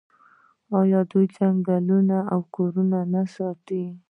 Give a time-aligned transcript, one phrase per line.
[0.79, 3.83] آیا دوی ځنګلونه او کورونه نه ساتي؟